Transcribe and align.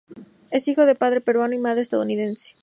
Es 0.49 0.67
hijo 0.67 0.87
de 0.87 0.95
padre 0.95 1.21
peruano 1.21 1.53
y 1.53 1.59
madre 1.59 1.81
estadounidense. 1.81 2.55